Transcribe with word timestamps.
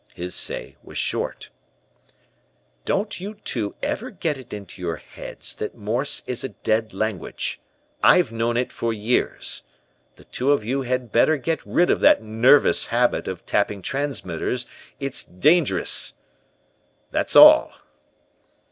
His 0.15 0.33
say 0.33 0.77
was 0.81 0.97
short. 0.97 1.51
"'Don't 2.85 3.19
you 3.19 3.35
two 3.35 3.75
ever 3.83 4.09
get 4.09 4.35
it 4.35 4.51
into 4.51 4.81
your 4.81 4.95
heads 4.95 5.53
that 5.53 5.75
Morse 5.77 6.23
is 6.25 6.43
a 6.43 6.49
dead 6.49 6.91
language. 6.91 7.61
I've 8.03 8.31
known 8.31 8.57
it 8.57 8.71
for 8.71 8.91
years. 8.91 9.61
The 10.15 10.23
two 10.23 10.53
of 10.53 10.63
you 10.65 10.81
had 10.81 11.11
better 11.11 11.37
get 11.37 11.63
rid 11.67 11.91
of 11.91 11.99
that 11.99 12.23
nervous 12.23 12.87
habit 12.87 13.27
of 13.27 13.45
tapping 13.45 13.83
transmitters; 13.83 14.65
it's 14.99 15.21
dangerous. 15.21 16.13
That's 17.11 17.35
all.' 17.35 17.71